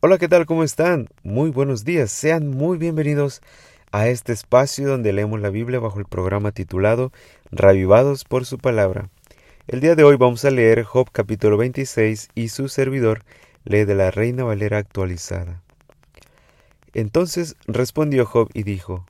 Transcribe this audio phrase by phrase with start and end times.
[0.00, 0.44] Hola, ¿qué tal?
[0.44, 1.08] ¿Cómo están?
[1.22, 2.12] Muy buenos días.
[2.12, 3.40] Sean muy bienvenidos
[3.92, 7.12] a este espacio donde leemos la Biblia bajo el programa titulado
[7.50, 9.08] Ravivados por su palabra.
[9.66, 13.24] El día de hoy vamos a leer Job capítulo 26 y su servidor
[13.64, 15.62] lee de la Reina Valera actualizada.
[16.92, 19.06] Entonces respondió Job y dijo,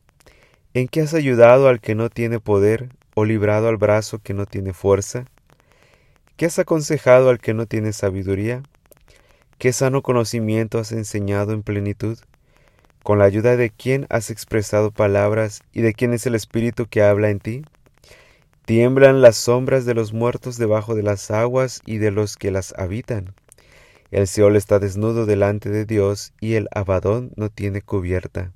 [0.73, 4.46] ¿En qué has ayudado al que no tiene poder o librado al brazo que no
[4.46, 5.25] tiene fuerza?
[6.37, 8.62] ¿Qué has aconsejado al que no tiene sabiduría?
[9.59, 12.18] ¿Qué sano conocimiento has enseñado en plenitud?
[13.03, 17.03] ¿Con la ayuda de quién has expresado palabras y de quién es el Espíritu que
[17.03, 17.62] habla en ti?
[18.67, 22.75] Tiemblan las sombras de los muertos debajo de las aguas y de los que las
[22.76, 23.32] habitan.
[24.11, 28.53] El Seol está desnudo delante de Dios y el Abadón no tiene cubierta.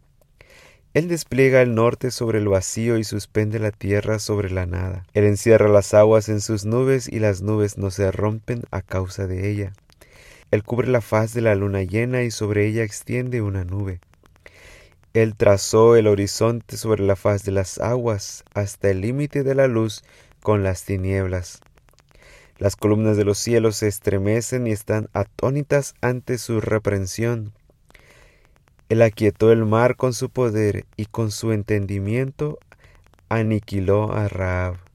[0.92, 5.06] Él despliega el norte sobre el vacío y suspende la tierra sobre la nada.
[5.14, 9.26] Él encierra las aguas en sus nubes y las nubes no se rompen a causa
[9.26, 9.72] de ella.
[10.50, 14.00] Él cubre la faz de la luna llena y sobre ella extiende una nube.
[15.12, 19.66] Él trazó el horizonte sobre la faz de las aguas hasta el límite de la
[19.66, 20.02] luz
[20.42, 21.60] con las tinieblas.
[22.58, 27.52] Las columnas de los cielos se estremecen y están atónitas ante su reprensión.
[28.88, 32.58] Él aquietó el mar con su poder y con su entendimiento
[33.28, 34.89] aniquiló a Raab.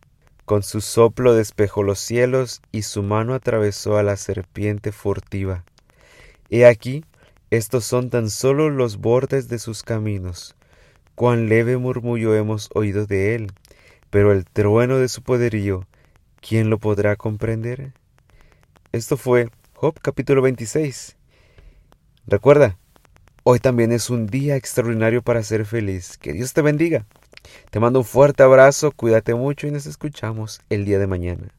[0.46, 5.64] Con su soplo despejó los cielos y su mano atravesó a la serpiente furtiva.
[6.52, 7.04] He aquí,
[7.50, 10.56] estos son tan solo los bordes de sus caminos.
[11.16, 13.52] Cuán leve murmullo hemos oído de él,
[14.12, 15.88] pero el trueno de su poderío,
[16.42, 17.94] ¿quién lo podrá comprender?
[18.92, 21.18] Esto fue Job capítulo 26.
[22.28, 22.78] Recuerda,
[23.44, 26.18] hoy también es un día extraordinario para ser feliz.
[26.20, 27.08] Que Dios te bendiga.
[27.70, 31.50] Te mando un fuerte abrazo, cuídate mucho y nos escuchamos el día de mañana.